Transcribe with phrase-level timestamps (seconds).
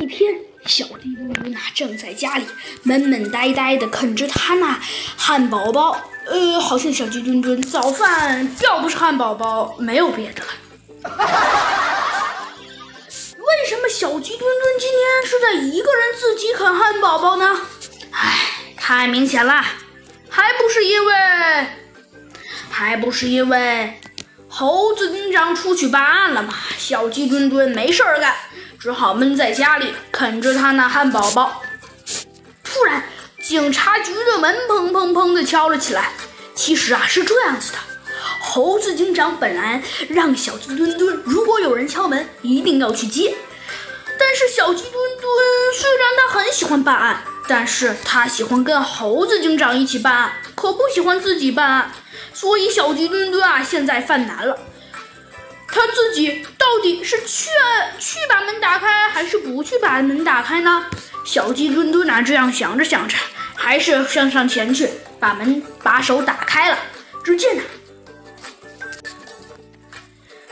[0.00, 0.34] 一天，
[0.66, 2.44] 小鸡墩墩呐正在家里
[2.82, 4.78] 闷闷呆呆的啃着他那
[5.16, 5.96] 汉堡包。
[6.26, 10.48] 呃，好像小鸡墩墩早饭要不是汉堡包，没有别的了。
[13.36, 17.60] 为什么小鸡墩墩今天是在一个人自己啃汉堡包呢？
[18.10, 18.38] 唉，
[18.76, 19.62] 太明显了，
[20.30, 21.14] 还不是因为，
[22.70, 24.00] 还不是因为
[24.56, 26.54] 猴子警长出去办案了嘛？
[26.78, 28.32] 小鸡墩墩没事儿干。
[28.78, 31.60] 只好闷在家里啃着他那汉堡包。
[32.62, 33.02] 突然，
[33.42, 36.12] 警察局的门砰砰砰的敲了起来。
[36.54, 37.78] 其实啊，是这样子的：
[38.38, 43.34] 猴子警长本来让小鸡墩墩，如果有人敲门，一定要去接。
[44.16, 45.28] 但是小鸡墩墩
[45.74, 51.90] 虽然他很喜欢办案，但是他喜欢跟猴子警长一起办案，可不喜欢自己办案。
[52.32, 54.58] 所以小鸡墩墩啊，现在犯难了。
[55.66, 57.48] 他自己到底是去
[57.98, 60.86] 去把门打开，还是不去把门打开呢？
[61.24, 63.16] 小鸡墩墩啊，这样想着想着，
[63.54, 66.78] 还是向上前去把门把手打开了。
[67.24, 67.62] 只见呢，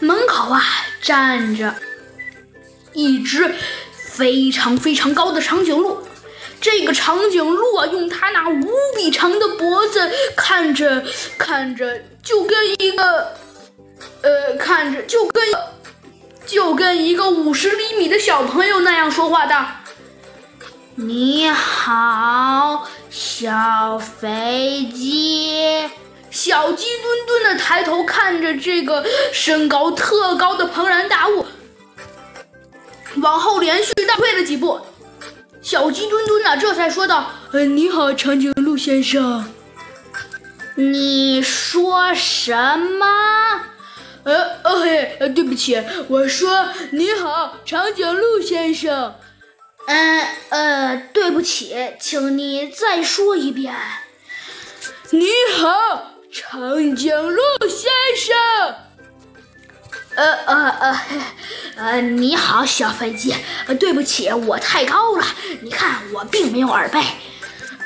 [0.00, 0.62] 门口啊
[1.00, 1.74] 站着
[2.92, 3.54] 一只
[3.92, 6.02] 非常非常高的长颈鹿。
[6.64, 11.04] 这个长颈鹿啊，用它那无比长的脖子，看着
[11.36, 13.36] 看着，就跟一个。
[14.22, 15.44] 呃，看着就跟
[16.46, 19.54] 就跟一个五十厘米的小朋友那样说话的。
[20.94, 25.86] 你好，小飞机。
[26.30, 29.04] 小鸡墩墩的抬头看着这个
[29.34, 31.44] 身高特高的庞然大物，
[33.16, 34.80] 往后连续倒退了几步。
[35.64, 39.50] 小鸡墩墩呢，这才说道：“呃，你好，长颈鹿先生。
[40.74, 43.06] 你说什么？”
[44.24, 49.14] 呃哦嘿，呃对不起，我说你好，长颈鹿先生。
[49.86, 53.74] 嗯呃，对不起，请你再说一遍。
[55.12, 55.26] 你
[55.56, 58.03] 好，长颈鹿先生。
[60.16, 61.00] 呃呃呃，
[61.76, 63.34] 呃你好，小飞机。
[63.80, 65.24] 对不起，我太高了，
[65.62, 67.00] 你看我并没有耳背。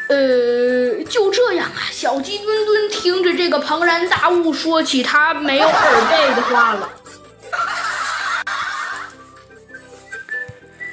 [0.09, 6.91] 呃，就这样啊，小鸡墩墩听着这个庞然大物说起他没有耳背的话了。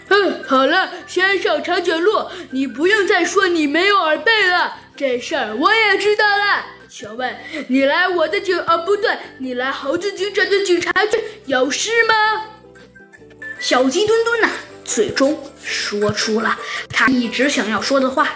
[0.09, 6.65] 嗯，好了，先生长颈鹿，你不用再说你没有耳背了，这事儿我也知道了。
[6.97, 7.35] 请问
[7.67, 8.57] 你来我的警……
[8.57, 12.45] 啊，不对，你来猴子警长的警察局有事吗？
[13.59, 14.49] 小鸡墩墩呐，
[14.85, 16.57] 最终说出了
[16.87, 18.29] 他一直想要说的话。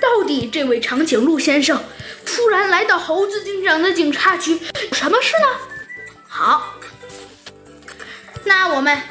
[0.00, 1.82] 到底这位长颈鹿先生
[2.24, 5.46] 突然来到猴子警长的警察局有，什么事呢？
[6.28, 6.72] 好，
[8.44, 9.02] 那我们。